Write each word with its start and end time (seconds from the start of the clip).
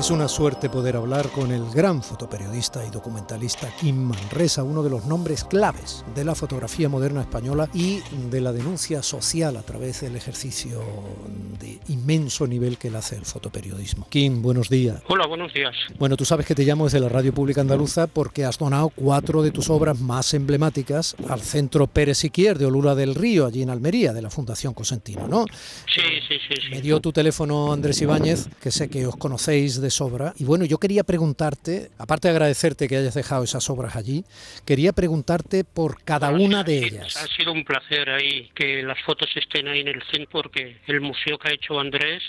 Es 0.00 0.10
una 0.10 0.28
suerte 0.28 0.70
poder 0.70 0.96
hablar 0.96 1.28
con 1.28 1.52
el 1.52 1.62
gran 1.72 2.02
fotoperiodista 2.02 2.82
y 2.86 2.90
documentalista 2.90 3.68
Kim 3.78 3.96
Manresa, 3.96 4.62
uno 4.62 4.82
de 4.82 4.88
los 4.88 5.04
nombres 5.04 5.44
claves 5.44 6.06
de 6.14 6.24
la 6.24 6.34
fotografía 6.34 6.88
moderna 6.88 7.20
española 7.20 7.68
y 7.74 8.00
de 8.30 8.40
la 8.40 8.50
denuncia 8.50 9.02
social 9.02 9.58
a 9.58 9.62
través 9.62 10.00
del 10.00 10.16
ejercicio 10.16 10.82
de 11.58 11.78
inmenso 11.88 12.46
nivel 12.46 12.78
que 12.78 12.88
le 12.88 12.96
hace 12.96 13.16
el 13.16 13.26
fotoperiodismo. 13.26 14.06
Kim, 14.08 14.40
buenos 14.40 14.70
días. 14.70 15.02
Hola, 15.06 15.26
buenos 15.26 15.52
días. 15.52 15.74
Bueno, 15.98 16.16
tú 16.16 16.24
sabes 16.24 16.46
que 16.46 16.54
te 16.54 16.64
llamo 16.64 16.84
desde 16.84 16.98
la 17.00 17.10
Radio 17.10 17.34
Pública 17.34 17.60
Andaluza 17.60 18.06
porque 18.06 18.46
has 18.46 18.56
donado 18.56 18.88
cuatro 18.88 19.42
de 19.42 19.50
tus 19.50 19.68
obras 19.68 20.00
más 20.00 20.32
emblemáticas 20.32 21.14
al 21.28 21.42
Centro 21.42 21.86
Pérez 21.88 22.16
Siquier 22.16 22.56
de 22.56 22.64
Olura 22.64 22.94
del 22.94 23.14
Río, 23.14 23.44
allí 23.44 23.60
en 23.60 23.68
Almería, 23.68 24.14
de 24.14 24.22
la 24.22 24.30
Fundación 24.30 24.72
Cosentino, 24.72 25.28
¿no? 25.28 25.44
Sí, 25.94 26.00
sí, 26.26 26.36
sí. 26.48 26.54
sí. 26.54 26.70
Me 26.70 26.80
dio 26.80 27.00
tu 27.00 27.12
teléfono 27.12 27.70
Andrés 27.70 28.00
Ibáñez, 28.00 28.48
que 28.62 28.70
sé 28.70 28.88
que 28.88 29.06
os 29.06 29.16
conocéis 29.16 29.78
de 29.78 29.89
sobra. 29.90 30.32
Y 30.38 30.44
bueno, 30.44 30.64
yo 30.64 30.78
quería 30.78 31.04
preguntarte, 31.04 31.90
aparte 31.98 32.28
de 32.28 32.32
agradecerte 32.32 32.88
que 32.88 32.96
hayas 32.96 33.14
dejado 33.14 33.44
esas 33.44 33.68
obras 33.70 33.96
allí, 33.96 34.24
quería 34.64 34.92
preguntarte 34.92 35.64
por 35.64 36.02
cada 36.02 36.30
una 36.30 36.64
de 36.64 36.78
ellas. 36.78 37.16
Ha 37.16 37.26
sido 37.26 37.52
un 37.52 37.64
placer 37.64 38.10
ahí 38.10 38.50
que 38.54 38.82
las 38.82 39.00
fotos 39.02 39.28
estén 39.34 39.68
ahí 39.68 39.80
en 39.80 39.88
el 39.88 40.02
centro 40.10 40.42
porque 40.42 40.78
el 40.86 41.00
museo 41.00 41.38
que 41.38 41.48
ha 41.48 41.52
hecho 41.52 41.78
Andrés 41.78 42.22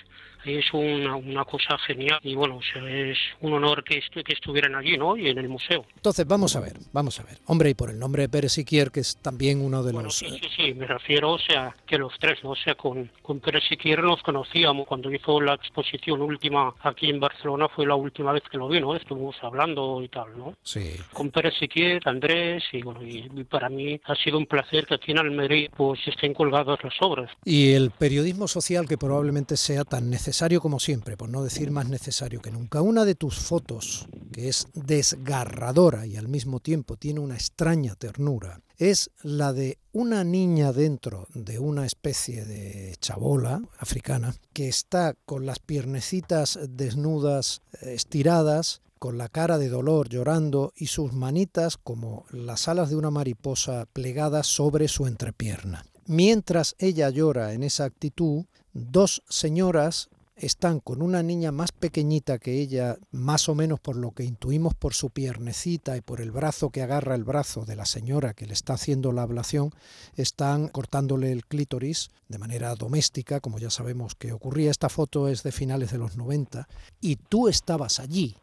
es 0.45 0.65
una, 0.73 1.15
una 1.15 1.45
cosa 1.45 1.77
genial 1.85 2.19
y 2.23 2.35
bueno, 2.35 2.57
o 2.57 2.61
sea, 2.61 2.87
es 2.89 3.17
un 3.41 3.53
honor 3.53 3.83
que, 3.83 3.99
estu- 4.01 4.23
que 4.23 4.33
estuvieran 4.33 4.75
allí, 4.75 4.97
¿no? 4.97 5.15
Y 5.17 5.29
en 5.29 5.37
el 5.37 5.49
museo. 5.49 5.85
Entonces, 5.95 6.25
vamos 6.27 6.55
a 6.55 6.59
ver, 6.59 6.73
vamos 6.93 7.19
a 7.19 7.23
ver. 7.23 7.37
Hombre, 7.45 7.69
y 7.69 7.73
por 7.73 7.89
el 7.89 7.99
nombre 7.99 8.23
de 8.23 8.29
Pérez 8.29 8.51
Siquier, 8.53 8.91
que 8.91 8.99
es 9.01 9.17
también 9.17 9.61
uno 9.61 9.83
de 9.83 9.91
Bueno, 9.91 10.07
los... 10.07 10.17
sí, 10.17 10.25
eh, 10.27 10.39
sí, 10.41 10.49
sí, 10.55 10.73
me 10.73 10.87
refiero, 10.87 11.31
o 11.31 11.39
sea, 11.39 11.75
que 11.85 11.97
los 11.97 12.13
tres, 12.19 12.39
¿no? 12.43 12.51
O 12.51 12.55
sea, 12.55 12.75
con, 12.75 13.09
con 13.21 13.39
Pérez 13.39 13.63
Siquier 13.69 14.03
nos 14.03 14.21
conocíamos 14.23 14.87
cuando 14.87 15.11
hizo 15.13 15.39
la 15.41 15.53
exposición 15.55 16.21
última 16.21 16.73
aquí 16.81 17.09
en 17.09 17.19
Barcelona, 17.19 17.67
fue 17.69 17.85
la 17.85 17.95
última 17.95 18.31
vez 18.31 18.43
que 18.49 18.57
lo 18.57 18.67
vi, 18.67 18.79
¿no? 18.81 18.95
Estuvimos 18.95 19.35
hablando 19.41 20.01
y 20.03 20.09
tal, 20.09 20.37
¿no? 20.37 20.53
Sí. 20.63 20.95
con 21.13 21.29
Pérez 21.31 21.53
Siquier, 21.59 22.01
Andrés, 22.07 22.63
y 22.71 22.81
bueno, 22.81 23.01
y 23.03 23.29
y 23.35 23.43
para 23.43 23.69
mí 23.69 23.99
ha 24.05 24.15
sido 24.15 24.37
un 24.37 24.45
placer 24.45 24.85
que 24.85 24.95
aquí 24.95 25.11
en 25.11 25.19
Almería 25.19 25.69
pues 25.75 25.99
estén 26.07 26.33
colgadas 26.33 26.79
las 26.83 26.93
obras. 27.01 27.29
Y 27.45 27.73
el 27.73 27.91
periodismo 27.91 28.47
social 28.47 28.87
que 28.87 28.97
probablemente 28.97 29.57
sea 29.57 29.83
tan 29.83 30.09
necesario 30.09 30.30
como 30.59 30.79
siempre, 30.79 31.17
por 31.17 31.29
no 31.29 31.43
decir 31.43 31.71
más 31.71 31.87
necesario 31.89 32.41
que 32.41 32.51
nunca. 32.51 32.81
Una 32.81 33.05
de 33.05 33.15
tus 33.15 33.39
fotos, 33.39 34.07
que 34.31 34.49
es 34.49 34.67
desgarradora 34.73 36.05
y 36.05 36.15
al 36.15 36.27
mismo 36.27 36.59
tiempo 36.59 36.97
tiene 36.97 37.19
una 37.19 37.35
extraña 37.35 37.95
ternura, 37.95 38.61
es 38.77 39.11
la 39.21 39.53
de 39.53 39.77
una 39.91 40.23
niña 40.23 40.73
dentro 40.73 41.27
de 41.33 41.59
una 41.59 41.85
especie 41.85 42.45
de 42.45 42.95
chabola 42.99 43.61
africana 43.77 44.33
que 44.53 44.67
está 44.67 45.15
con 45.25 45.45
las 45.45 45.59
piernecitas 45.59 46.59
desnudas, 46.67 47.61
eh, 47.81 47.93
estiradas, 47.93 48.81
con 48.97 49.17
la 49.17 49.29
cara 49.29 49.57
de 49.57 49.69
dolor 49.69 50.09
llorando 50.09 50.73
y 50.75 50.87
sus 50.87 51.11
manitas 51.11 51.77
como 51.77 52.25
las 52.29 52.67
alas 52.67 52.89
de 52.89 52.95
una 52.95 53.09
mariposa 53.09 53.87
plegadas 53.93 54.45
sobre 54.45 54.87
su 54.87 55.07
entrepierna. 55.07 55.85
Mientras 56.05 56.75
ella 56.77 57.09
llora 57.09 57.53
en 57.53 57.63
esa 57.63 57.85
actitud, 57.85 58.45
dos 58.73 59.23
señoras 59.27 60.09
están 60.41 60.79
con 60.79 61.01
una 61.01 61.21
niña 61.21 61.51
más 61.51 61.71
pequeñita 61.71 62.39
que 62.39 62.59
ella, 62.59 62.95
más 63.11 63.47
o 63.47 63.55
menos 63.55 63.79
por 63.79 63.95
lo 63.95 64.11
que 64.11 64.23
intuimos 64.23 64.73
por 64.73 64.93
su 64.93 65.11
piernecita 65.11 65.95
y 65.95 66.01
por 66.01 66.19
el 66.19 66.31
brazo 66.31 66.71
que 66.71 66.81
agarra 66.81 67.15
el 67.15 67.23
brazo 67.23 67.63
de 67.63 67.75
la 67.75 67.85
señora 67.85 68.33
que 68.33 68.47
le 68.47 68.53
está 68.53 68.73
haciendo 68.73 69.11
la 69.11 69.21
ablación, 69.21 69.71
están 70.17 70.67
cortándole 70.67 71.31
el 71.31 71.45
clítoris 71.45 72.09
de 72.27 72.39
manera 72.39 72.73
doméstica, 72.75 73.39
como 73.39 73.59
ya 73.59 73.69
sabemos 73.69 74.15
que 74.15 74.33
ocurría. 74.33 74.71
Esta 74.71 74.89
foto 74.89 75.27
es 75.27 75.43
de 75.43 75.51
finales 75.51 75.91
de 75.91 75.99
los 75.99 76.17
90 76.17 76.67
y 76.99 77.17
tú 77.17 77.47
estabas 77.47 77.99
allí. 77.99 78.35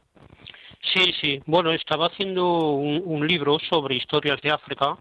Sí, 0.94 1.12
sí, 1.20 1.42
bueno, 1.46 1.72
estaba 1.72 2.06
haciendo 2.06 2.70
un, 2.70 3.02
un 3.04 3.26
libro 3.26 3.58
sobre 3.68 3.96
historias 3.96 4.40
de 4.40 4.50
África 4.50 4.96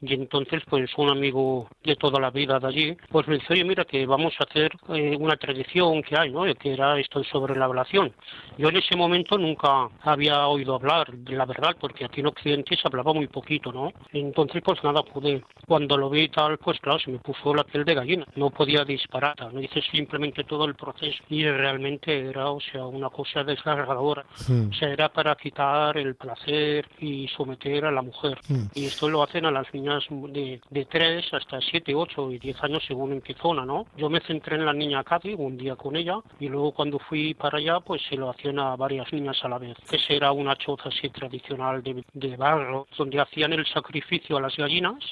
y 0.00 0.14
entonces 0.14 0.62
pues 0.68 0.90
un 0.96 1.10
amigo 1.10 1.68
de 1.82 1.96
toda 1.96 2.20
la 2.20 2.30
vida 2.30 2.58
de 2.58 2.66
allí 2.66 2.96
pues 3.10 3.26
me 3.28 3.36
dice, 3.36 3.52
oye, 3.52 3.64
mira 3.64 3.84
que 3.84 4.06
vamos 4.06 4.34
a 4.38 4.44
hacer 4.44 4.72
eh, 4.88 5.16
una 5.18 5.36
tradición 5.36 6.02
que 6.02 6.16
hay, 6.18 6.30
¿no? 6.30 6.42
Que 6.54 6.72
era 6.72 6.98
esto 6.98 7.22
sobre 7.24 7.56
la 7.56 7.66
ablación. 7.66 8.12
Yo 8.58 8.68
en 8.68 8.76
ese 8.76 8.96
momento 8.96 9.38
nunca 9.38 9.88
había 10.02 10.46
oído 10.46 10.74
hablar 10.74 11.12
de 11.12 11.36
la 11.36 11.46
verdad 11.46 11.76
porque 11.78 12.04
aquí 12.04 12.20
en 12.20 12.26
Occidente 12.26 12.76
se 12.76 12.86
hablaba 12.86 13.12
muy 13.12 13.28
poquito, 13.28 13.72
¿no? 13.72 13.92
Entonces 14.12 14.62
pues 14.64 14.82
nada, 14.82 15.02
pude, 15.02 15.42
cuando 15.66 15.96
lo 15.96 16.10
vi 16.10 16.22
y 16.22 16.28
tal, 16.28 16.58
pues 16.58 16.80
claro, 16.80 16.98
se 16.98 17.10
me 17.10 17.18
puso 17.18 17.54
la 17.54 17.64
piel 17.64 17.84
de 17.84 17.94
gallina, 17.94 18.26
no 18.36 18.50
podía 18.50 18.84
disparar, 18.84 19.52
no 19.52 19.60
hice 19.60 19.80
simplemente 19.82 20.44
todo 20.44 20.64
el 20.64 20.74
proceso 20.74 21.22
y 21.28 21.44
realmente 21.44 22.30
era, 22.30 22.50
o 22.50 22.60
sea, 22.60 22.86
una 22.86 23.10
cosa 23.10 23.44
desgarradora. 23.44 24.24
Hmm. 24.48 24.70
O 24.70 24.74
sea, 24.74 24.88
era 24.88 25.08
para 25.08 25.34
quitar 25.36 25.96
el 25.98 26.14
placer 26.14 26.88
y 26.98 27.28
someter 27.28 27.84
a 27.84 27.90
la 27.90 28.02
mujer. 28.02 28.38
Hmm. 28.48 28.66
Y 28.74 28.86
esto 28.86 29.08
lo 29.08 29.22
hacen 29.22 29.46
a 29.46 29.50
las 29.50 29.72
niñas 29.72 29.83
de, 29.84 30.60
de 30.70 30.84
3 30.84 31.34
hasta 31.34 31.60
7, 31.60 31.94
8 31.94 32.30
y 32.32 32.38
10 32.38 32.64
años 32.64 32.82
según 32.86 33.12
en 33.12 33.20
qué 33.20 33.34
zona, 33.34 33.64
¿no? 33.64 33.86
Yo 33.96 34.08
me 34.08 34.20
centré 34.20 34.56
en 34.56 34.66
la 34.66 34.72
niña 34.72 35.04
Katy 35.04 35.34
un 35.34 35.56
día 35.56 35.76
con 35.76 35.96
ella 35.96 36.18
y 36.40 36.48
luego 36.48 36.72
cuando 36.72 36.98
fui 36.98 37.34
para 37.34 37.58
allá 37.58 37.80
pues 37.80 38.02
se 38.08 38.16
lo 38.16 38.30
hacían 38.30 38.58
a 38.58 38.76
varias 38.76 39.12
niñas 39.12 39.38
a 39.42 39.48
la 39.48 39.58
vez. 39.58 39.76
Esa 39.90 40.12
era 40.12 40.32
una 40.32 40.56
choza 40.56 40.88
así 40.88 41.08
tradicional 41.10 41.82
de 41.82 42.36
barro 42.36 42.86
donde 42.96 43.20
hacían 43.20 43.52
el 43.52 43.66
sacrificio 43.66 44.36
a 44.36 44.40
las 44.40 44.56
gallinas 44.56 45.04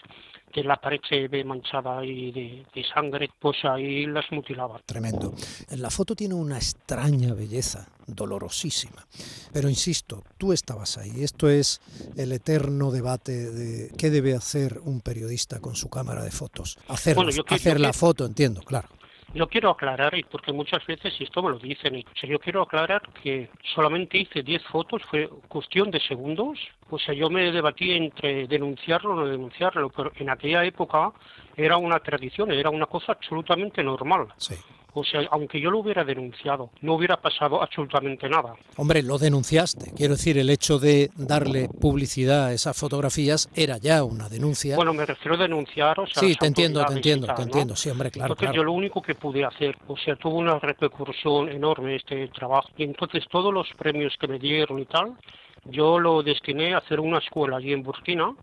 que 0.52 0.62
la 0.62 0.76
pared 0.76 1.00
se 1.08 1.26
ve 1.28 1.42
manchada 1.44 1.98
ahí 1.98 2.30
de, 2.30 2.64
de 2.74 2.84
sangre, 2.94 3.30
pues 3.40 3.56
ahí 3.64 4.06
las 4.06 4.24
mutilaban. 4.30 4.80
Tremendo. 4.86 5.34
La 5.70 5.90
foto 5.90 6.14
tiene 6.14 6.34
una 6.34 6.56
extraña 6.56 7.34
belleza, 7.34 7.88
dolorosísima. 8.06 9.06
Pero 9.52 9.68
insisto, 9.68 10.22
tú 10.38 10.52
estabas 10.52 10.98
ahí. 10.98 11.22
Esto 11.22 11.48
es 11.50 11.80
el 12.16 12.32
eterno 12.32 12.91
debate 12.91 13.50
de 13.50 13.91
qué 13.96 14.10
debe 14.10 14.34
hacer 14.34 14.80
un 14.84 15.00
periodista 15.00 15.60
con 15.60 15.74
su 15.74 15.88
cámara 15.88 16.22
de 16.22 16.30
fotos. 16.30 16.78
Hacer, 16.88 17.14
Bueno, 17.14 17.30
la- 17.30 17.36
yo 17.36 17.44
que- 17.44 17.54
hacer 17.54 17.74
yo 17.78 17.82
la 17.82 17.88
que- 17.92 17.98
foto, 17.98 18.24
entiendo, 18.24 18.60
claro. 18.62 18.88
Yo 19.34 19.47
quiero 19.47 19.70
aclarar, 19.70 20.15
y 20.16 20.25
porque 20.25 20.53
muchas 20.53 20.84
veces 20.87 21.15
esto 21.19 21.43
me 21.43 21.50
lo 21.50 21.59
dicen, 21.59 21.97
o 21.97 22.26
yo 22.26 22.38
quiero 22.38 22.62
aclarar 22.62 23.03
que 23.22 23.48
solamente 23.75 24.19
hice 24.19 24.43
10 24.43 24.62
fotos, 24.65 25.03
fue 25.10 25.28
cuestión 25.48 25.91
de 25.91 26.00
segundos. 26.00 26.59
O 26.91 26.98
sea, 26.98 27.15
yo 27.15 27.31
me 27.31 27.50
debatí 27.50 27.92
entre 27.92 28.47
denunciarlo 28.47 29.12
o 29.12 29.16
no 29.16 29.26
denunciarlo, 29.26 29.88
pero 29.88 30.12
en 30.16 30.28
aquella 30.28 30.65
época 30.65 31.12
era 31.56 31.78
una 31.78 31.98
tradición, 32.00 32.53
era 32.53 32.69
una 32.69 32.87
cosa 32.87 33.12
absolutamente 33.12 33.82
normal. 33.82 34.28
Sí. 34.37 34.54
O 34.94 35.04
sea, 35.04 35.22
aunque 35.30 35.60
yo 35.60 35.70
lo 35.70 35.78
hubiera 35.78 36.04
denunciado, 36.04 36.70
no 36.82 36.94
hubiera 36.94 37.16
pasado 37.16 37.62
absolutamente 37.62 38.28
nada. 38.28 38.54
Hombre, 38.76 39.03
lo 39.03 39.19
denunciaste. 39.19 39.92
Quiero 39.97 40.14
decir, 40.14 40.36
el 40.38 40.50
hecho 40.50 40.78
de 40.78 41.10
darle 41.16 41.69
publicidad 41.69 42.47
a 42.47 42.53
esas 42.53 42.76
fotografías 42.76 43.48
era 43.54 43.78
ya 43.78 44.04
una 44.04 44.28
denuncia. 44.28 44.76
Bueno, 44.76 44.92
me 44.92 45.06
refiero 45.06 45.34
a 45.36 45.38
denunciar, 45.38 45.98
o 45.98 46.06
sea, 46.06 46.22
sí, 46.22 46.36
te 46.36 46.47
entiendo, 46.47 46.84
te 46.84 46.92
entiendo, 46.92 47.26
te 47.26 47.32
¿no? 47.34 47.42
entiendo. 47.42 47.76
Sí, 47.76 47.88
hombre, 47.91 48.10
claro, 48.10 48.32
entonces 48.32 48.50
claro. 48.50 48.56
yo 48.56 48.64
lo 48.64 48.72
único 48.72 49.00
que 49.00 49.14
pude 49.14 49.44
hacer, 49.44 49.76
o 49.86 49.97
sea, 49.97 50.16
tuvo 50.16 50.38
una 50.38 50.58
repercusión 50.58 51.48
enorme 51.48 51.97
este 51.97 52.28
trabajo. 52.28 52.69
Y 52.76 52.84
entonces 52.84 53.24
todos 53.30 53.53
los 53.53 53.69
premios 53.78 54.14
que 54.20 54.28
me 54.28 54.38
dieron 54.38 54.78
y 54.78 54.84
tal, 54.84 55.16
yo 55.64 55.98
lo 55.98 56.22
destiné 56.22 56.74
a 56.74 56.78
hacer 56.78 56.98
una 57.00 57.18
escuela 57.18 57.56
allí 57.56 57.72
en 57.72 57.82
Burkina 57.82 58.34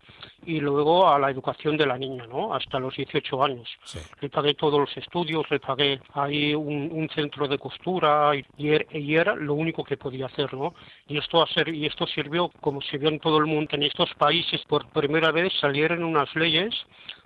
y 0.46 0.58
luego 0.60 1.06
a 1.08 1.18
la 1.18 1.30
educación 1.30 1.76
de 1.76 1.86
la 1.86 1.98
niña, 1.98 2.26
¿no? 2.26 2.54
Hasta 2.54 2.78
los 2.78 2.96
18 2.96 3.44
años. 3.44 3.68
Sí. 3.84 3.98
Le 4.20 4.28
pagué 4.30 4.54
todos 4.54 4.80
los 4.80 4.96
estudios, 4.96 5.44
le 5.50 5.60
pagué 5.60 6.00
ahí 6.14 6.54
un, 6.54 6.88
un 6.92 7.08
centro 7.10 7.46
de 7.46 7.58
costura 7.58 8.34
y, 8.34 8.44
y 8.56 8.68
er- 8.70 8.86
y 8.92 9.14
era 9.16 9.34
lo 9.34 9.54
único 9.54 9.84
que 9.84 9.96
podía 9.98 10.26
hacer, 10.26 10.54
¿no? 10.54 10.74
Y 11.08 11.18
esto, 11.18 11.42
hacer, 11.42 11.68
y 11.68 11.86
esto 11.86 12.06
sirvió, 12.06 12.50
como 12.60 12.80
sirvió 12.80 13.10
en 13.10 13.20
todo 13.20 13.36
el 13.38 13.46
mundo, 13.46 13.70
en 13.72 13.82
estos 13.82 14.14
países, 14.14 14.62
por 14.66 14.86
primera 14.88 15.30
vez 15.30 15.52
salieron 15.60 16.02
unas 16.04 16.34
leyes 16.34 16.74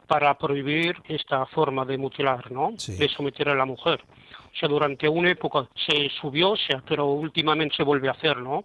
para 0.06 0.36
prohibir 0.36 0.94
esta 1.08 1.46
forma 1.46 1.84
de 1.84 1.98
mutilar, 1.98 2.50
¿no? 2.52 2.74
Sí. 2.78 2.94
De 2.96 3.08
someter 3.08 3.48
a 3.48 3.54
la 3.54 3.64
mujer. 3.64 4.00
O 4.02 4.56
sea, 4.56 4.68
durante 4.68 5.08
una 5.08 5.32
época 5.32 5.68
se 5.84 6.08
subió, 6.20 6.52
o 6.52 6.56
sea, 6.56 6.80
pero 6.88 7.06
últimamente 7.06 7.74
se 7.76 7.82
vuelve 7.82 8.08
a 8.08 8.12
hacer, 8.12 8.36
¿no? 8.36 8.62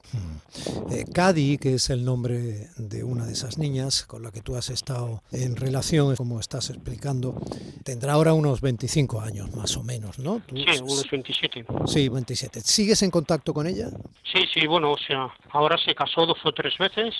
Eh, 0.91 1.03
Cady, 1.11 1.57
que 1.57 1.73
es 1.75 1.89
el 1.89 2.05
nombre 2.05 2.67
de 2.77 3.03
una 3.03 3.25
de 3.25 3.33
esas 3.33 3.57
niñas 3.57 4.05
con 4.05 4.21
la 4.21 4.31
que 4.31 4.41
tú 4.41 4.55
has 4.55 4.69
estado 4.69 5.23
en 5.31 5.55
relación, 5.55 6.15
como 6.15 6.39
estás 6.39 6.69
explicando, 6.69 7.41
tendrá 7.83 8.13
ahora 8.13 8.33
unos 8.33 8.61
25 8.61 9.19
años 9.21 9.55
más 9.55 9.75
o 9.77 9.83
menos, 9.83 10.19
¿no? 10.19 10.41
Tú- 10.45 10.57
Sí, 10.57 10.79
unos 10.79 11.09
27. 11.09 11.65
Sí, 11.87 12.07
27. 12.07 12.61
¿Sigues 12.61 13.01
en 13.01 13.09
contacto 13.09 13.51
con 13.53 13.65
ella? 13.65 13.87
Sí, 14.31 14.43
sí, 14.53 14.67
bueno, 14.67 14.91
o 14.91 14.97
sea, 14.97 15.27
ahora 15.49 15.75
se 15.83 15.95
casó 15.95 16.27
dos 16.27 16.37
o 16.43 16.51
tres 16.51 16.77
veces 16.77 17.15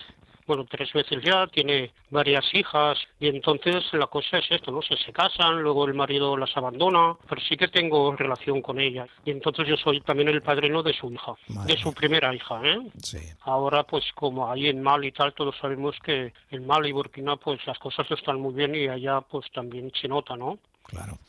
bueno, 0.50 0.66
tres 0.68 0.92
veces 0.94 1.24
ya, 1.24 1.46
tiene 1.46 1.92
varias 2.10 2.44
hijas 2.56 2.98
y 3.20 3.28
entonces 3.28 3.84
la 3.94 4.08
cosa 4.08 4.40
es 4.40 4.50
esto, 4.50 4.72
¿no? 4.72 4.82
Se, 4.82 4.98
se 4.98 5.14
casan, 5.14 5.62
luego 5.62 5.86
el 5.86 5.94
marido 5.94 6.36
las 6.36 6.58
abandona, 6.58 7.16
pero 7.30 7.40
sí 7.40 7.56
que 7.56 7.68
tengo 7.68 8.16
relación 8.16 8.60
con 8.60 8.80
ella 8.80 9.06
y 9.24 9.30
entonces 9.30 9.68
yo 9.68 9.78
soy 9.78 10.02
también 10.02 10.28
el 10.30 10.42
padrino 10.42 10.82
de 10.82 10.92
su 10.94 11.12
hija, 11.12 11.34
de 11.68 11.78
su 11.78 11.94
primera 11.94 12.34
hija, 12.34 12.60
¿eh? 12.64 12.80
Sí. 13.04 13.20
Ahora 13.42 13.84
pues 13.84 14.04
como 14.16 14.52
ahí 14.52 14.70
en 14.70 14.82
Mali 14.82 15.10
y 15.10 15.12
tal, 15.12 15.34
todos 15.36 15.56
sabemos 15.62 15.96
que 16.04 16.34
en 16.50 16.66
Mali 16.66 16.90
y 16.90 16.94
Burkina 16.94 17.36
pues 17.36 17.60
las 17.68 17.78
cosas 17.78 18.10
están 18.10 18.40
muy 18.40 18.56
bien 18.56 18.74
y 18.74 18.88
allá 18.88 19.22
pues 19.22 19.46
también 19.54 19.92
se 20.02 20.08
nota, 20.08 20.36
¿no? 20.36 20.58
Claro. 20.84 21.20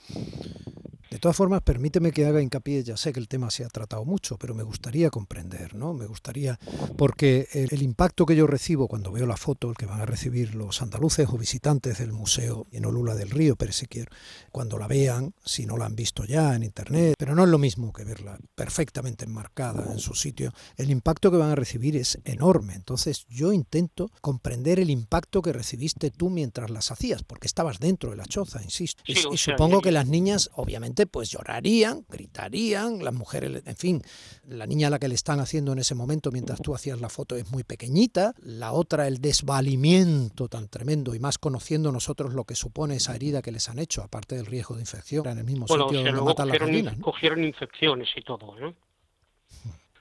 De 1.11 1.19
todas 1.19 1.37
formas, 1.37 1.63
permíteme 1.63 2.13
que 2.13 2.25
haga 2.25 2.41
hincapié, 2.41 2.85
ya 2.85 2.97
sé 2.97 3.13
que 3.13 3.19
el 3.19 3.27
tema 3.27 3.51
se 3.51 3.65
ha 3.65 3.69
tratado 3.69 4.05
mucho, 4.05 4.39
pero 4.39 4.55
me 4.55 4.63
gustaría 4.63 5.11
comprender, 5.11 5.75
¿no? 5.75 5.93
Me 5.93 6.07
gustaría, 6.07 6.57
porque 6.97 7.49
el, 7.53 7.69
el, 7.73 7.83
impacto 7.83 8.25
que 8.25 8.37
yo 8.37 8.47
recibo 8.47 8.87
cuando 8.87 9.11
veo 9.11 9.27
la 9.27 9.37
foto, 9.37 9.69
el 9.71 9.77
que 9.77 9.87
van 9.87 10.01
a 10.01 10.07
recibir 10.07 10.55
los 10.55 10.83
andaluces 10.83 11.29
o 11.29 11.37
visitantes 11.37 11.99
del 11.99 12.13
museo 12.13 12.69
en 12.71 12.85
Olula 12.85 13.17
del 13.17 13.31
Río, 13.31 13.57
Persequier, 13.57 14.09
cuando 14.53 14.79
la 14.79 14.87
vean, 14.87 15.35
si 15.45 15.67
no 15.67 15.77
la 15.77 15.87
han 15.87 15.97
visto 15.97 16.25
ya 16.25 16.55
en 16.55 16.63
internet, 16.63 17.17
pero 17.19 17.35
no 17.35 17.43
es 17.43 17.51
lo 17.51 17.59
mismo 17.59 17.93
que 17.93 18.05
verla 18.05 18.39
perfectamente 18.55 19.25
enmarcada 19.25 19.93
en 19.93 19.99
su 19.99 20.15
sitio, 20.15 20.53
el 20.77 20.91
impacto 20.91 21.33
que 21.33 21.39
van 21.39 21.51
a 21.51 21.57
recibir 21.57 21.97
es 21.97 22.21
enorme. 22.25 22.75
Entonces 22.75 23.27
yo 23.29 23.53
intento 23.53 24.13
comprender 24.21 24.79
el 24.79 24.91
impacto 24.91 25.43
que 25.43 25.53
recibiste 25.53 26.13
tú 26.13 26.31
mientras 26.31 26.71
las 26.71 26.93
hacías, 26.93 27.25
porque 27.25 27.49
estabas 27.49 27.81
dentro 27.81 28.11
de 28.11 28.17
la 28.17 28.27
choza, 28.27 28.63
insisto. 28.63 29.03
Y, 29.07 29.15
y 29.19 29.37
supongo 29.37 29.81
que 29.81 29.91
las 29.91 30.07
niñas, 30.07 30.51
obviamente, 30.55 31.00
pues 31.07 31.31
llorarían, 31.31 32.05
gritarían, 32.09 33.05
las 33.05 33.15
mujeres, 33.15 33.63
en 33.67 33.77
fin, 33.77 34.03
la 34.47 34.67
niña 34.67 34.89
a 34.89 34.91
la 34.91 34.99
que 34.99 35.09
le 35.09 35.15
están 35.15 35.41
haciendo 35.41 35.73
en 35.73 35.79
ese 35.79 35.95
momento 35.95 36.31
mientras 36.31 36.61
tú 36.61 36.75
hacías 36.75 37.01
la 37.01 37.09
foto 37.09 37.37
es 37.37 37.51
muy 37.51 37.65
pequeñita, 37.65 38.35
la 38.39 38.73
otra 38.73 39.07
el 39.07 39.21
desvalimiento 39.21 40.49
tan 40.49 40.69
tremendo 40.69 41.15
y 41.15 41.19
más 41.19 41.39
conociendo 41.39 41.93
nosotros 41.93 42.35
lo 42.35 42.45
que 42.45 42.55
supone 42.55 42.97
esa 42.97 43.15
herida 43.15 43.43
que 43.43 43.53
les 43.53 43.69
han 43.69 43.79
hecho, 43.79 44.03
aparte 44.03 44.37
del 44.37 44.47
riesgo 44.47 44.75
de 44.75 44.83
infección, 44.83 45.27
en 45.27 45.39
el 45.39 45.45
mismo 45.45 45.67
Bueno, 45.67 45.89
sitio 45.89 46.05
donde 46.05 46.23
matan 46.23 46.49
las 46.49 46.59
gallinas. 46.59 46.99
¿no? 46.99 47.05
cogieron 47.05 47.45
infecciones 47.45 48.09
y 48.17 48.23
todo, 48.23 48.57
¿eh? 48.59 48.75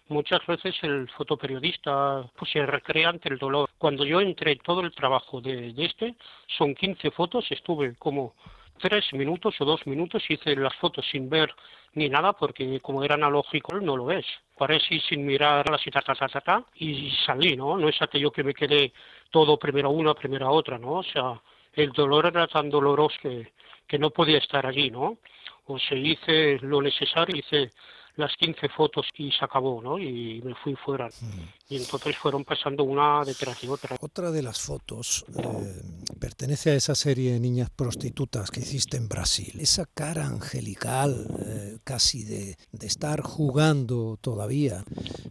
Muchas 0.10 0.44
veces 0.48 0.74
el 0.82 1.08
fotoperiodista 1.16 2.28
pues, 2.36 2.52
se 2.52 2.66
recrea 2.66 3.10
ante 3.10 3.30
el 3.30 3.38
dolor. 3.38 3.70
Cuando 3.78 4.04
yo 4.04 4.20
entré 4.20 4.56
todo 4.56 4.82
el 4.82 4.92
trabajo 4.92 5.40
de, 5.40 5.72
de 5.72 5.86
este, 5.86 6.16
son 6.58 6.74
15 6.74 7.12
fotos, 7.12 7.46
estuve 7.52 7.94
como 7.96 8.34
tres 8.80 9.06
minutos 9.14 9.56
o 9.60 9.66
dos 9.66 9.86
minutos, 9.86 10.24
hice 10.30 10.56
las 10.56 10.76
fotos 10.76 11.06
sin 11.12 11.30
ver 11.30 11.54
ni 11.94 12.10
nada, 12.10 12.34
porque 12.34 12.80
como 12.80 13.04
era 13.04 13.16
analógico 13.16 13.80
no 13.80 13.98
lo 13.98 14.06
ves. 14.06 14.26
Paré 14.58 14.78
así 14.78 15.00
sin 15.02 15.26
mirarlas 15.26 15.86
y 15.86 15.92
ta, 15.92 16.02
ta, 16.02 16.16
ta, 16.16 16.28
ta, 16.28 16.42
ta, 16.42 16.66
y 16.76 17.12
salí, 17.26 17.56
¿no? 17.56 17.78
No 17.78 17.90
es 17.90 18.02
aquello 18.02 18.32
que 18.32 18.44
me 18.44 18.54
quedé 18.54 18.94
todo 19.30 19.58
primero 19.58 19.90
una, 19.90 20.14
primero 20.14 20.50
otra, 20.52 20.78
¿no? 20.78 21.00
O 21.00 21.04
sea, 21.04 21.42
el 21.74 21.92
dolor 21.92 22.28
era 22.28 22.48
tan 22.48 22.70
doloroso 22.70 23.16
que, 23.22 23.54
que 23.88 24.00
no 24.00 24.10
podía 24.10 24.38
estar 24.38 24.66
allí, 24.66 24.90
¿no? 24.90 25.18
O 25.66 25.78
sea, 25.78 25.98
hice 25.98 26.58
lo 26.62 26.82
necesario, 26.82 27.36
hice 27.36 27.72
las 28.20 28.36
15 28.36 28.70
fotos 28.70 29.08
y 29.16 29.32
se 29.32 29.46
acabó, 29.46 29.82
¿no? 29.82 29.98
Y 29.98 30.42
me 30.44 30.54
fui 30.56 30.76
fuera. 30.76 31.10
Y 31.70 31.78
entonces 31.78 32.18
fueron 32.18 32.44
pasando 32.44 32.84
una 32.84 33.24
detrás 33.24 33.62
de 33.62 33.70
otra. 33.70 33.96
Otra 34.02 34.30
de 34.30 34.44
las 34.44 34.60
fotos 34.60 35.26
eh, 35.38 35.82
pertenece 36.20 36.72
a 36.72 36.76
esa 36.76 36.96
serie 36.96 37.34
de 37.34 37.40
niñas 37.40 37.70
prostitutas 37.70 38.52
que 38.52 38.60
hiciste 38.60 38.98
en 38.98 39.08
Brasil. 39.08 39.54
Esa 39.60 39.86
cara 39.86 40.26
angelical, 40.28 41.28
eh, 41.46 41.80
casi 41.84 42.24
de, 42.24 42.58
de, 42.80 42.88
estar 42.88 43.22
jugando 43.22 44.18
todavía, 44.22 44.84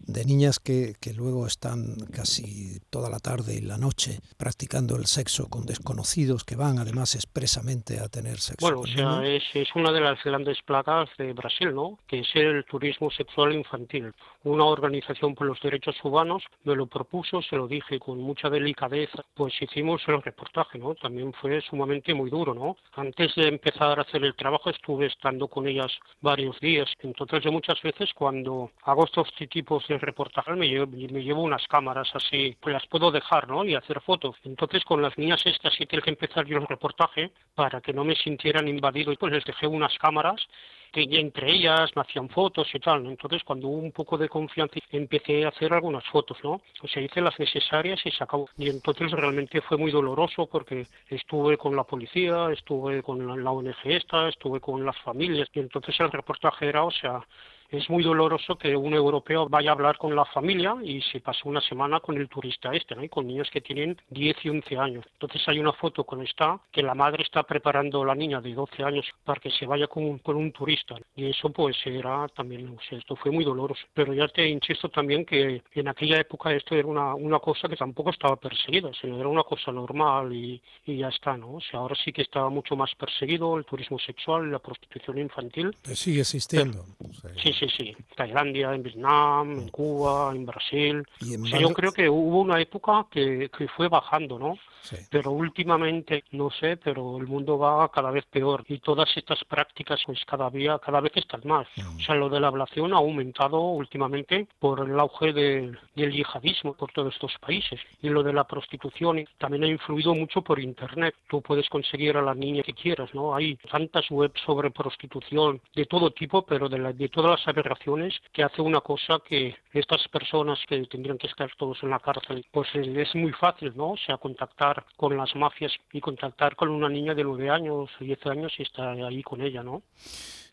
de 0.07 0.25
niñas 0.25 0.59
que, 0.59 0.95
que, 1.01 1.13
luego 1.13 1.47
están 1.47 1.97
casi 2.13 2.81
toda 2.91 3.11
la 3.11 3.19
tarde 3.19 3.57
y 3.57 3.61
la 3.61 3.79
noche 3.79 4.21
practicando 4.37 4.97
el 4.97 5.07
sexo 5.07 5.49
con 5.49 5.67
desconocidos 5.67 6.45
que 6.45 6.57
van 6.57 6.79
además 6.79 7.15
expresamente 7.15 7.99
a 8.01 8.09
tener 8.09 8.39
sexo. 8.39 8.65
Bueno, 8.67 8.81
o 8.81 8.87
sea, 8.87 9.27
es, 9.27 9.43
es, 9.55 9.69
una 9.75 9.93
de 9.93 10.01
las 10.01 10.23
grandes 10.23 10.59
placas 10.63 11.09
de 11.19 11.33
Brasil, 11.33 11.75
¿no? 11.75 11.99
Que 12.07 12.21
es 12.21 12.29
el 12.35 12.65
turismo 12.65 13.11
sexual 13.11 13.55
infantil. 13.55 14.13
Una 14.45 14.65
organización 14.65 15.35
por 15.35 15.47
los 15.47 15.61
derechos 15.61 15.97
humanos 16.03 16.43
me 16.65 16.77
lo 16.77 16.87
propuso, 16.87 17.43
se 17.43 17.57
lo 17.57 17.67
dije 17.67 17.99
con 17.99 18.19
mucha 18.19 18.49
delicadeza, 18.49 19.25
pues 19.35 19.55
hicimos 19.61 20.03
el 20.07 20.23
reportaje, 20.23 20.79
¿no? 20.79 20.95
También 20.95 21.33
fue 21.35 21.61
sumamente 21.63 22.15
muy 22.15 22.31
duro, 22.31 22.55
¿no? 22.55 22.77
Antes 22.95 23.35
de 23.35 23.49
empezar 23.49 23.99
a 23.99 24.03
hacer 24.03 24.25
el 24.25 24.35
trabajo 24.35 24.71
estuve 24.71 25.07
estando 25.07 25.49
con 25.49 25.67
ellas 25.67 25.93
varios 26.21 26.59
días, 26.61 26.89
entonces 27.01 27.38
yo 27.39 27.53
muchas 27.53 27.81
veces 27.83 28.13
cuando 28.15 28.71
hago 28.85 29.05
estos 29.05 29.33
tipos 29.51 29.87
de 29.89 29.99
reportaje 29.99 30.53
me 30.53 30.69
llevo, 30.69 30.87
me 30.87 31.23
llevo 31.23 31.43
unas 31.43 31.67
cámaras 31.69 32.09
así, 32.15 32.57
pues 32.61 32.73
las 32.73 32.87
puedo 32.87 33.11
dejar, 33.11 33.49
¿no? 33.49 33.65
Y 33.65 33.75
hacer 33.75 34.01
fotos. 34.01 34.37
Entonces 34.45 34.85
con 34.85 35.03
las 35.03 35.17
niñas 35.19 35.45
estas 35.45 35.75
sí 35.75 35.87
tengo 35.87 36.03
que 36.03 36.11
empezar 36.11 36.47
yo 36.47 36.59
el 36.59 36.67
reportaje 36.67 37.33
para 37.55 37.81
que 37.81 37.93
no 37.93 38.05
me 38.05 38.15
sintieran 38.17 38.69
invadido, 38.69 39.13
pues 39.19 39.33
les 39.33 39.45
dejé 39.45 39.67
unas 39.67 39.97
cámaras 39.99 40.47
que 40.93 41.03
entre 41.03 41.53
ellas 41.53 41.91
me 41.95 42.03
hacían 42.03 42.29
fotos 42.29 42.69
y 42.75 42.79
tal. 42.79 43.07
Entonces, 43.07 43.43
cuando 43.45 43.69
hubo 43.69 43.79
un 43.79 43.93
poco 43.93 44.19
de 44.19 44.29
confianza, 44.29 44.79
empecé 44.91 45.45
a 45.45 45.49
hacer 45.49 45.73
algunas 45.73 46.05
fotos, 46.07 46.39
¿no? 46.43 46.61
O 46.83 46.89
sea, 46.89 47.03
hice 47.03 47.21
las 47.21 47.39
necesarias 47.39 48.01
y 48.05 48.11
se 48.11 48.25
acabó. 48.25 48.49
Y 48.57 48.69
entonces 48.69 49.11
realmente 49.11 49.61
fue 49.61 49.77
muy 49.77 49.91
doloroso 49.91 50.47
porque 50.47 50.87
estuve 51.09 51.57
con 51.57 51.77
la 51.77 51.85
policía, 51.85 52.51
estuve 52.53 53.03
con 53.03 53.27
la, 53.27 53.37
la 53.37 53.51
ONG 53.51 53.77
esta, 53.85 54.29
estuve 54.29 54.61
con 54.61 54.85
las 54.85 54.99
familias. 54.99 55.49
Y 55.53 55.61
entonces 55.61 55.99
el 56.01 56.11
reportaje 56.11 56.67
era, 56.67 56.85
o 56.85 56.91
sea, 56.91 57.21
es 57.71 57.89
muy 57.91 58.03
doloroso 58.03 58.57
que 58.57 58.75
un 58.77 58.95
europeo 58.95 59.49
vaya 59.49 59.71
a 59.71 59.75
hablar 59.75 59.99
con 59.99 60.15
la 60.17 60.25
familia 60.25 60.77
y 60.83 61.03
se 61.03 61.21
pase 61.21 61.41
una 61.45 61.61
semana 61.61 62.01
con 62.01 62.17
el 62.17 62.29
turista 62.29 62.71
este, 62.73 62.95
¿no? 62.95 63.05
Y 63.05 63.09
con 63.09 63.27
niños 63.27 63.49
que 63.51 63.61
tienen 63.61 63.97
10 64.11 64.37
y 64.45 64.49
11 64.49 64.77
años. 64.79 65.05
Entonces 65.13 65.43
hay 65.47 65.59
una 65.59 65.73
foto 65.73 66.05
con 66.05 66.23
esta, 66.23 66.61
que 66.73 66.83
la 66.83 66.95
madre 66.95 67.23
está 67.23 67.43
preparando 67.43 68.03
a 68.03 68.07
la 68.07 68.15
niña 68.15 68.41
de 68.41 68.55
12 68.55 68.83
años 68.83 69.07
para 69.25 69.41
que 69.41 69.51
se 69.51 69.67
vaya 69.67 69.87
con 69.87 70.05
un, 70.05 70.19
con 70.19 70.37
un 70.37 70.53
turista. 70.53 70.97
Y 71.15 71.27
eso 71.27 71.51
pues 71.51 71.77
era 71.85 72.27
también, 72.29 72.69
o 72.69 72.81
sea, 72.89 72.99
esto 72.99 73.17
fue 73.17 73.31
muy 73.31 73.45
doloroso. 73.45 73.83
Pero 73.93 74.15
ya 74.15 74.29
te 74.29 74.49
insisto 74.49 74.89
también 74.89 75.25
que 75.25 75.63
en 75.75 75.89
aquella 75.89 76.19
época 76.19 76.53
esto 76.53 76.75
era 76.75 76.87
una, 76.87 77.15
una 77.15 77.39
cosa 77.39 77.69
que 77.69 77.77
tampoco 77.77 78.11
estaba 78.11 78.37
perseguida, 78.37 78.91
sino 79.01 79.19
era 79.19 79.29
una 79.29 79.43
cosa 79.43 79.73
normal 79.73 80.33
y, 80.33 80.61
y 80.87 80.99
ya 80.99 81.09
está, 81.09 81.37
¿no? 81.37 81.55
O 81.55 81.61
sea, 81.61 81.81
ahora 81.81 81.97
sí 82.03 82.13
que 82.13 82.23
estaba 82.23 82.49
mucho 82.49 82.77
más 82.77 82.95
perseguido 82.95 83.57
el 83.57 83.65
turismo 83.65 83.99
sexual, 83.99 84.51
la 84.51 84.59
prostitución 84.59 85.19
infantil. 85.19 85.77
Sigue 85.85 86.21
existiendo. 86.21 86.85
Pero, 87.23 87.39
sí, 87.41 87.53
sí, 87.59 87.67
sí. 87.77 87.97
Tailandia, 88.17 88.75
en 88.75 88.83
Vietnam, 88.83 89.53
en 89.53 89.69
Cuba, 89.69 90.33
en 90.35 90.47
Brasil. 90.47 91.03
En 91.21 91.43
o 91.43 91.47
sea, 91.47 91.61
yo 91.61 91.69
creo 91.71 91.93
que 91.93 92.09
hubo 92.09 92.41
una 92.41 92.61
época 92.61 93.07
que, 93.11 93.51
que 93.57 93.69
fue 93.69 93.89
bajando, 93.89 94.39
¿no? 94.39 94.59
Sí. 94.89 94.97
Pero 95.11 95.33
últimamente, 95.33 96.25
no 96.31 96.51
sé, 96.51 96.77
pero 96.77 97.19
el 97.19 97.27
mundo 97.27 97.59
va 97.59 97.91
cada 97.91 98.11
vez 98.11 98.25
peor 98.27 98.65
y 98.69 98.79
todas 98.79 99.15
estas 99.17 99.45
prácticas 99.45 100.01
pues 100.07 100.25
cada 100.25 100.49
día, 100.51 100.79
cada 100.79 101.01
vez 101.01 101.13
están 101.17 101.43
más. 101.45 101.67
Mm. 101.77 101.97
O 101.97 102.01
sea, 102.01 102.15
lo 102.15 102.29
de 102.29 102.41
la 102.41 102.49
ablación 102.49 102.95
ha 102.95 102.97
aumentado 102.97 103.61
últimamente 103.61 104.49
por 104.59 104.81
el 104.89 104.99
auge 104.99 105.33
de, 105.33 105.77
del 105.95 106.13
yihadismo 106.13 106.75
por 106.75 106.91
todos 106.93 107.13
estos 107.13 107.37
países 107.39 107.81
y 108.01 108.09
lo 108.09 108.23
de 108.23 108.33
la 108.33 108.45
prostitución 108.45 109.25
también 109.37 109.65
ha 109.65 109.69
influido 109.69 110.15
mucho 110.15 110.43
por 110.43 110.59
internet. 110.59 111.15
Tú 111.29 111.43
puedes 111.43 111.69
conseguir 111.69 112.17
a 112.17 112.23
la 112.23 112.35
niña 112.35 112.63
que 112.63 112.73
quieras, 112.73 113.13
¿no? 113.15 113.35
Hay 113.35 113.57
tantas 113.71 114.11
webs 114.11 114.41
sobre 114.45 114.71
prostitución 114.71 115.61
de 115.75 115.85
todo 115.87 116.11
tipo, 116.11 116.43
pero 116.43 116.69
de, 116.69 116.79
la, 116.79 116.93
de 116.93 117.09
todas 117.09 117.33
las 117.33 117.49
aberraciones 117.49 118.15
que 118.33 118.43
hace 118.43 118.63
una 118.63 118.81
cosa 118.81 119.19
que 119.27 119.55
estas 119.73 120.07
personas 120.09 120.59
que 120.67 120.81
tendrían 120.87 121.19
que 121.19 121.27
estar 121.27 121.51
todos 121.57 121.83
en 121.83 121.91
la 121.91 121.99
cárcel, 121.99 122.45
pues 122.51 122.69
es 122.75 123.15
muy 123.15 123.33
fácil, 123.33 123.73
¿no? 123.77 123.91
O 123.93 123.97
sea, 123.97 124.17
contactar 124.17 124.78
con 124.97 125.17
las 125.17 125.35
mafias 125.37 125.73
y 125.93 126.01
contactar 126.01 126.57
con 126.57 126.69
una 126.69 126.89
niña 126.89 127.15
de 127.15 127.25
9 127.25 127.51
años, 127.51 127.91
10 128.01 128.27
años 128.27 128.53
y 128.59 128.63
estar 128.63 128.99
ahí 129.03 129.23
con 129.23 129.43
ella, 129.43 129.63
¿no? 129.63 129.83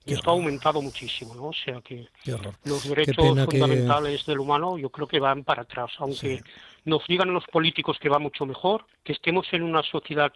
Y 0.05 0.13
esto 0.13 0.29
ha 0.29 0.33
aumentado 0.33 0.81
muchísimo, 0.81 1.33
¿no? 1.33 1.45
O 1.47 1.53
sea 1.53 1.81
que 1.81 2.07
los 2.63 2.87
derechos 2.87 3.15
fundamentales 3.45 4.23
que... 4.23 4.31
del 4.31 4.39
humano 4.39 4.77
yo 4.77 4.89
creo 4.89 5.07
que 5.07 5.19
van 5.19 5.43
para 5.43 5.63
atrás, 5.63 5.91
aunque 5.97 6.37
sí. 6.37 6.43
Nos 6.85 7.05
digan 7.07 7.33
los 7.33 7.43
políticos 7.51 7.97
que 7.99 8.09
va 8.09 8.19
mucho 8.19 8.45
mejor, 8.45 8.85
que 9.03 9.13
estemos 9.13 9.45
en 9.51 9.63
una 9.63 9.83
sociedad 9.83 10.31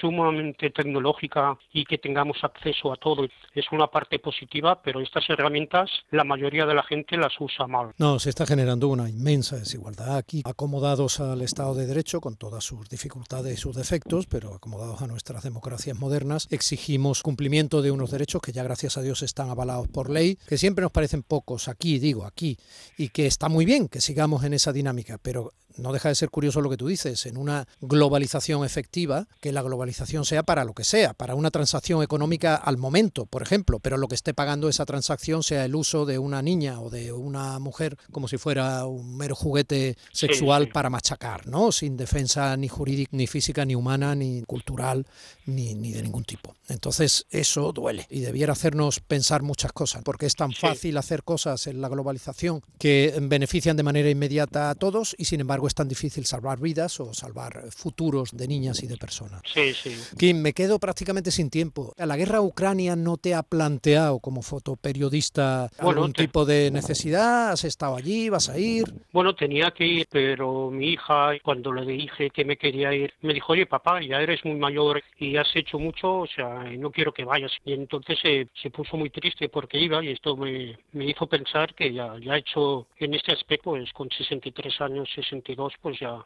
sumamente 0.00 0.70
tecnológica 0.70 1.58
y 1.72 1.84
que 1.84 1.98
tengamos 1.98 2.42
acceso 2.42 2.92
a 2.92 2.96
todo 2.96 3.24
es 3.54 3.64
una 3.72 3.86
parte 3.88 4.18
positiva, 4.18 4.80
pero 4.82 5.00
estas 5.00 5.28
herramientas 5.28 5.90
la 6.10 6.24
mayoría 6.24 6.66
de 6.66 6.74
la 6.74 6.82
gente 6.82 7.16
las 7.16 7.32
usa 7.40 7.66
mal. 7.66 7.92
No, 7.98 8.18
se 8.18 8.30
está 8.30 8.46
generando 8.46 8.88
una 8.88 9.08
inmensa 9.08 9.56
desigualdad 9.56 10.16
aquí, 10.16 10.42
acomodados 10.44 11.20
al 11.20 11.42
Estado 11.42 11.74
de 11.74 11.86
Derecho 11.86 12.20
con 12.20 12.36
todas 12.36 12.64
sus 12.64 12.88
dificultades 12.88 13.54
y 13.54 13.56
sus 13.56 13.76
defectos, 13.76 14.26
pero 14.26 14.54
acomodados 14.54 15.02
a 15.02 15.06
nuestras 15.06 15.42
democracias 15.42 15.98
modernas, 15.98 16.48
exigimos 16.50 17.22
cumplimiento 17.22 17.82
de 17.82 17.90
unos 17.90 18.10
derechos 18.10 18.42
que 18.42 18.52
ya 18.52 18.62
gracias 18.62 18.96
a 18.96 19.02
Dios 19.02 19.22
están 19.22 19.50
avalados 19.50 19.88
por 19.88 20.10
ley, 20.10 20.38
que 20.48 20.58
siempre 20.58 20.82
nos 20.82 20.92
parecen 20.92 21.22
pocos 21.22 21.68
aquí, 21.68 21.98
digo 21.98 22.24
aquí, 22.24 22.58
y 22.98 23.08
que 23.08 23.26
está 23.26 23.48
muy 23.48 23.64
bien 23.64 23.88
que 23.88 24.00
sigamos 24.00 24.44
en 24.44 24.54
esa 24.54 24.72
dinámica, 24.72 25.18
pero 25.22 25.52
no 25.76 25.92
deja 25.92 26.08
de 26.08 26.14
ser 26.14 26.30
curioso 26.30 26.60
lo 26.60 26.70
que 26.70 26.76
tú 26.76 26.86
dices, 26.86 27.26
en 27.26 27.36
una 27.36 27.66
globalización 27.80 28.64
efectiva, 28.64 29.26
que 29.40 29.52
la 29.52 29.62
globalización 29.62 30.24
sea 30.24 30.42
para 30.42 30.64
lo 30.64 30.74
que 30.74 30.84
sea, 30.84 31.14
para 31.14 31.34
una 31.34 31.50
transacción 31.50 32.02
económica 32.02 32.56
al 32.56 32.76
momento, 32.76 33.26
por 33.26 33.42
ejemplo, 33.42 33.78
pero 33.80 33.96
lo 33.96 34.08
que 34.08 34.14
esté 34.14 34.34
pagando 34.34 34.68
esa 34.68 34.84
transacción 34.84 35.42
sea 35.42 35.64
el 35.64 35.74
uso 35.74 36.06
de 36.06 36.18
una 36.18 36.42
niña 36.42 36.80
o 36.80 36.90
de 36.90 37.12
una 37.12 37.58
mujer 37.58 37.96
como 38.10 38.28
si 38.28 38.38
fuera 38.38 38.86
un 38.86 39.16
mero 39.16 39.34
juguete 39.34 39.96
sexual 40.12 40.68
para 40.68 40.90
machacar, 40.90 41.46
¿no? 41.46 41.72
Sin 41.72 41.96
defensa 41.96 42.56
ni 42.56 42.68
jurídica, 42.68 43.10
ni 43.12 43.26
física, 43.26 43.64
ni 43.64 43.74
humana, 43.74 44.14
ni 44.14 44.42
cultural, 44.42 45.06
ni, 45.46 45.74
ni 45.74 45.92
de 45.92 46.02
ningún 46.02 46.24
tipo. 46.24 46.54
Entonces, 46.68 47.26
eso 47.30 47.72
duele 47.72 48.06
y 48.10 48.20
debiera 48.20 48.52
hacernos 48.52 49.00
pensar 49.00 49.42
muchas 49.42 49.72
cosas, 49.72 50.02
porque 50.02 50.26
es 50.26 50.34
tan 50.34 50.52
fácil 50.52 50.96
hacer 50.96 51.22
cosas 51.24 51.66
en 51.66 51.80
la 51.80 51.88
globalización 51.88 52.62
que 52.78 53.14
benefician 53.20 53.76
de 53.76 53.82
manera 53.82 54.10
inmediata 54.10 54.70
a 54.70 54.74
todos 54.74 55.14
y 55.18 55.26
sin 55.26 55.40
embargo 55.40 55.63
es 55.66 55.74
tan 55.74 55.88
difícil 55.88 56.24
salvar 56.26 56.60
vidas 56.60 57.00
o 57.00 57.12
salvar 57.14 57.70
futuros 57.70 58.36
de 58.36 58.48
niñas 58.48 58.82
y 58.82 58.86
de 58.86 58.96
personas. 58.96 59.42
Sí, 59.52 59.72
sí. 59.74 59.96
Kim, 60.18 60.40
me 60.40 60.52
quedo 60.52 60.78
prácticamente 60.78 61.30
sin 61.30 61.50
tiempo. 61.50 61.94
¿La 61.96 62.16
guerra 62.16 62.38
a 62.38 62.42
Ucrania 62.42 62.96
no 62.96 63.16
te 63.16 63.34
ha 63.34 63.42
planteado 63.42 64.18
como 64.20 64.42
fotoperiodista 64.42 65.70
algún 65.78 66.12
tipo 66.12 66.44
de 66.44 66.70
necesidad? 66.70 67.50
¿Has 67.50 67.64
estado 67.64 67.96
allí? 67.96 68.28
¿Vas 68.28 68.48
a 68.48 68.58
ir? 68.58 68.84
Bueno, 69.12 69.34
tenía 69.34 69.70
que 69.70 69.86
ir, 69.86 70.06
pero 70.10 70.70
mi 70.70 70.92
hija, 70.92 71.32
cuando 71.42 71.72
le 71.72 71.84
dije 71.86 72.30
que 72.30 72.44
me 72.44 72.56
quería 72.56 72.92
ir, 72.92 73.12
me 73.22 73.34
dijo, 73.34 73.52
oye, 73.52 73.66
papá, 73.66 74.00
ya 74.02 74.20
eres 74.20 74.44
muy 74.44 74.56
mayor 74.56 75.02
y 75.18 75.36
has 75.36 75.48
hecho 75.54 75.78
mucho, 75.78 76.20
o 76.20 76.26
sea, 76.26 76.64
no 76.78 76.90
quiero 76.90 77.12
que 77.12 77.24
vayas. 77.24 77.52
Y 77.64 77.72
entonces 77.72 78.18
se 78.22 78.70
puso 78.70 78.96
muy 78.96 79.10
triste 79.10 79.48
porque 79.48 79.78
iba 79.78 80.02
y 80.04 80.08
esto 80.10 80.36
me, 80.36 80.78
me 80.92 81.06
hizo 81.06 81.26
pensar 81.26 81.74
que 81.74 81.92
ya, 81.92 82.16
ya 82.18 82.34
he 82.34 82.38
hecho 82.38 82.86
en 82.98 83.14
este 83.14 83.32
aspecto, 83.32 83.70
pues 83.70 83.92
con 83.92 84.10
63 84.10 84.80
años, 84.82 85.08
62, 85.54 85.74
pues 85.80 85.98
ya 86.00 86.24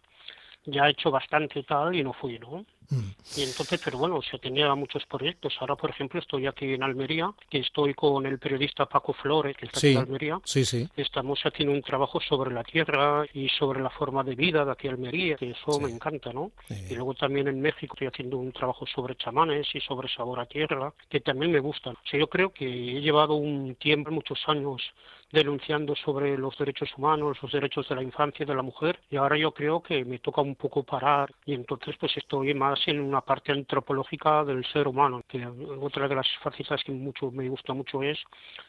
ya 0.70 0.86
he 0.86 0.90
hecho 0.90 1.10
bastante 1.10 1.62
tal 1.62 1.94
y 1.94 2.02
no 2.02 2.12
fui, 2.12 2.38
¿no? 2.38 2.64
Mm. 2.90 3.10
Y 3.36 3.42
entonces, 3.42 3.80
pero 3.84 3.98
bueno, 3.98 4.20
se 4.22 4.38
tenía 4.38 4.74
muchos 4.74 5.04
proyectos. 5.06 5.54
Ahora, 5.60 5.76
por 5.76 5.90
ejemplo, 5.90 6.20
estoy 6.20 6.46
aquí 6.46 6.72
en 6.72 6.82
Almería, 6.82 7.30
que 7.50 7.58
estoy 7.58 7.92
con 7.92 8.24
el 8.24 8.38
periodista 8.38 8.86
Paco 8.86 9.12
Flores, 9.12 9.56
que 9.56 9.66
está 9.66 9.78
aquí 9.78 9.92
en 9.92 9.98
Almería. 9.98 10.40
Sí, 10.44 10.64
sí. 10.64 10.88
Estamos 10.96 11.40
haciendo 11.42 11.74
un 11.74 11.82
trabajo 11.82 12.18
sobre 12.20 12.52
la 12.52 12.64
tierra 12.64 13.26
y 13.34 13.48
sobre 13.50 13.82
la 13.82 13.90
forma 13.90 14.24
de 14.24 14.34
vida 14.34 14.64
de 14.64 14.72
aquí 14.72 14.86
en 14.86 14.94
Almería, 14.94 15.36
que 15.36 15.50
eso 15.50 15.78
me 15.80 15.90
encanta, 15.90 16.32
¿no? 16.32 16.52
Y 16.68 16.94
luego 16.94 17.14
también 17.14 17.48
en 17.48 17.60
México 17.60 17.94
estoy 17.94 18.08
haciendo 18.08 18.38
un 18.38 18.52
trabajo 18.52 18.86
sobre 18.86 19.16
chamanes 19.16 19.66
y 19.74 19.80
sobre 19.80 20.08
sabor 20.08 20.40
a 20.40 20.46
tierra, 20.46 20.92
que 21.10 21.20
también 21.20 21.52
me 21.52 21.60
gustan. 21.60 21.94
O 21.94 22.08
sea, 22.08 22.18
yo 22.18 22.28
creo 22.28 22.52
que 22.52 22.64
he 22.66 23.00
llevado 23.02 23.34
un 23.34 23.74
tiempo, 23.74 24.10
muchos 24.10 24.40
años, 24.46 24.82
denunciando 25.30 25.94
sobre 25.94 26.36
los 26.38 26.56
derechos 26.56 26.90
humanos, 26.96 27.38
los 27.42 27.52
derechos 27.52 27.88
de 27.88 27.94
la 27.94 28.02
infancia 28.02 28.44
y 28.44 28.46
de 28.46 28.54
la 28.54 28.62
mujer, 28.62 28.98
y 29.10 29.16
ahora 29.16 29.36
yo 29.36 29.52
creo 29.52 29.82
que 29.82 30.04
me 30.04 30.18
toca 30.18 30.40
un 30.40 30.54
poco 30.54 30.82
parar 30.82 31.30
y 31.44 31.54
entonces 31.54 31.96
pues 31.98 32.16
estoy 32.16 32.54
más 32.54 32.80
en 32.86 33.00
una 33.00 33.20
parte 33.20 33.52
antropológica 33.52 34.44
del 34.44 34.64
ser 34.66 34.88
humano, 34.88 35.22
que 35.28 35.46
otra 35.46 36.08
de 36.08 36.14
las 36.14 36.26
facetas 36.42 36.82
que 36.82 36.92
mucho 36.92 37.30
me 37.30 37.48
gusta 37.48 37.74
mucho 37.74 38.02
es 38.02 38.18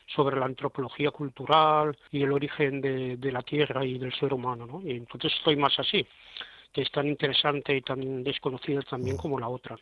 sobre 0.08 0.38
la 0.38 0.46
antropología 0.46 1.12
cultural 1.12 1.98
y 2.12 2.24
el 2.24 2.32
origen 2.32 2.82
de, 2.82 3.18
de 3.18 3.32
la 3.32 3.42
tierra 3.42 3.86
y 3.86 3.98
del 3.98 4.14
ser 4.14 4.34
humano, 4.34 4.66
¿no? 4.66 4.82
Y 4.82 4.92
entonces 4.92 5.34
estoy 5.38 5.56
más 5.56 5.78
así, 5.80 6.06
que 6.74 6.82
es 6.82 6.92
tan 6.92 7.08
interesante 7.08 7.76
y 7.76 7.82
tan 7.82 8.24
desconocida 8.24 8.82
también 8.82 9.18
como 9.18 9.40
la 9.40 9.48
otra. 9.48 9.78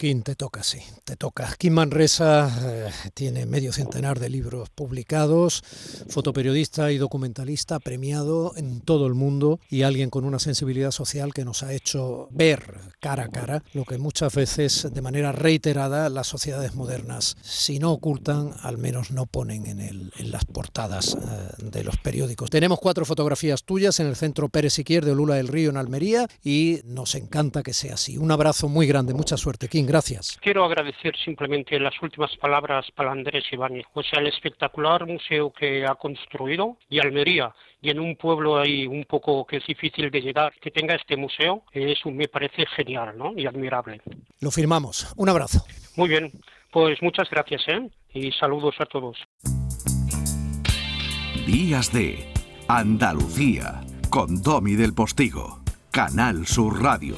Kim, 0.00 0.22
te 0.22 0.34
toca, 0.34 0.62
sí, 0.62 0.78
te 1.04 1.14
toca. 1.14 1.54
Kim 1.58 1.74
Manresa 1.74 2.50
eh, 2.62 2.90
tiene 3.12 3.44
medio 3.44 3.70
centenar 3.70 4.18
de 4.18 4.30
libros 4.30 4.70
publicados, 4.70 5.62
fotoperiodista 6.08 6.90
y 6.90 6.96
documentalista 6.96 7.78
premiado 7.80 8.54
en 8.56 8.80
todo 8.80 9.06
el 9.06 9.12
mundo 9.12 9.60
y 9.68 9.82
alguien 9.82 10.08
con 10.08 10.24
una 10.24 10.38
sensibilidad 10.38 10.90
social 10.90 11.34
que 11.34 11.44
nos 11.44 11.62
ha 11.62 11.74
hecho 11.74 12.28
ver 12.30 12.80
cara 13.00 13.24
a 13.24 13.28
cara 13.28 13.62
lo 13.74 13.84
que 13.84 13.98
muchas 13.98 14.34
veces 14.34 14.88
de 14.90 15.02
manera 15.02 15.32
reiterada 15.32 16.08
las 16.08 16.28
sociedades 16.28 16.74
modernas, 16.74 17.36
si 17.42 17.78
no 17.78 17.92
ocultan, 17.92 18.54
al 18.62 18.78
menos 18.78 19.10
no 19.10 19.26
ponen 19.26 19.66
en, 19.66 19.80
el, 19.80 20.12
las 20.30 20.46
portadas 20.46 21.14
eh, 21.14 21.62
de 21.62 21.84
los 21.84 21.98
periódicos. 21.98 22.48
Tenemos 22.48 22.78
cuatro 22.80 23.04
fotografías 23.04 23.64
tuyas 23.64 24.00
en 24.00 24.06
el 24.06 24.16
Centro 24.16 24.48
Pérez 24.48 24.72
Siquier 24.72 25.04
de 25.04 25.14
Lula 25.14 25.34
del 25.34 25.48
Río 25.48 25.68
en 25.68 25.76
Almería 25.76 26.26
y 26.42 26.80
nos 26.86 27.14
encanta 27.16 27.62
que 27.62 27.74
sea 27.74 27.96
así. 27.96 28.16
Un 28.16 28.30
abrazo 28.30 28.66
muy 28.66 28.86
grande, 28.86 29.12
mucha 29.12 29.36
suerte, 29.36 29.68
Kim. 29.68 29.89
Gracias. 29.90 30.38
Quiero 30.40 30.64
agradecer 30.64 31.16
simplemente 31.16 31.80
las 31.80 32.00
últimas 32.00 32.30
palabras 32.36 32.86
para 32.94 33.10
Andrés 33.10 33.42
Ibáñez, 33.50 33.86
o 33.92 34.04
sea, 34.04 34.20
el 34.20 34.28
espectacular 34.28 35.04
museo 35.04 35.52
que 35.52 35.84
ha 35.84 35.96
construido 35.96 36.76
y 36.88 37.00
Almería 37.00 37.52
y 37.82 37.90
en 37.90 37.98
un 37.98 38.14
pueblo 38.14 38.56
ahí 38.56 38.86
un 38.86 39.04
poco 39.04 39.44
que 39.44 39.56
es 39.56 39.66
difícil 39.66 40.08
de 40.12 40.20
llegar, 40.20 40.52
que 40.60 40.70
tenga 40.70 40.94
este 40.94 41.16
museo, 41.16 41.64
eso 41.72 42.08
me 42.12 42.28
parece 42.28 42.66
genial 42.66 43.18
¿no? 43.18 43.32
y 43.36 43.46
admirable. 43.46 44.00
Lo 44.38 44.52
firmamos. 44.52 45.12
Un 45.16 45.28
abrazo. 45.28 45.64
Muy 45.96 46.08
bien, 46.08 46.30
pues 46.70 47.02
muchas 47.02 47.28
gracias 47.28 47.62
¿eh? 47.66 47.90
y 48.14 48.30
saludos 48.30 48.76
a 48.78 48.86
todos. 48.86 49.18
Días 51.44 51.92
de 51.92 52.32
Andalucía 52.68 53.80
con 54.08 54.40
Domi 54.40 54.76
del 54.76 54.94
Postigo, 54.94 55.64
Canal 55.90 56.46
Sur 56.46 56.80
Radio. 56.80 57.16